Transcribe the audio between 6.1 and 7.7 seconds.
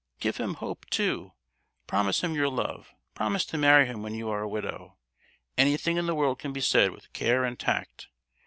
world can be said with care and